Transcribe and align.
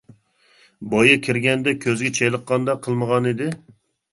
بايا 0.93 1.19
كىرگەندە 1.27 1.75
كۆزگە 1.85 2.13
چېلىققاندەك 2.21 2.83
قىلمىغان 2.89 3.33
ئىدى. 3.35 3.53